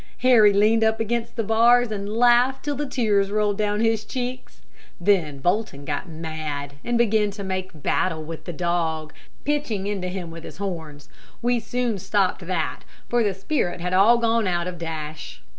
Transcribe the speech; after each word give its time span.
Harry 0.21 0.51
leaned 0.51 0.83
up 0.83 0.99
against 0.99 1.35
the 1.35 1.43
bars 1.43 1.91
and 1.91 2.09
laughed 2.17 2.65
till 2.65 2.73
the 2.75 2.89
tears 2.89 3.29
rolled 3.29 3.55
down 3.59 3.81
his 3.81 4.03
cheeks, 4.03 4.63
Then 4.99 5.37
Bolton 5.37 5.85
got 5.85 6.09
mad, 6.09 6.73
and 6.83 6.97
began 6.97 7.29
to 7.29 7.43
make 7.43 7.83
battle 7.83 8.23
with 8.23 8.45
the 8.45 8.51
dog, 8.51 9.13
pitching 9.45 9.85
into 9.85 10.07
him 10.07 10.31
with 10.31 10.43
his 10.43 10.57
horns. 10.57 11.07
We 11.43 11.59
soon 11.59 11.99
stopped 11.99 12.47
that, 12.47 12.79
for 13.09 13.21
the 13.21 13.35
spirit 13.35 13.79
had 13.79 13.93
all 13.93 14.17
gone 14.17 14.47
out 14.47 14.65
of 14.65 14.79
Dash. 14.79 15.43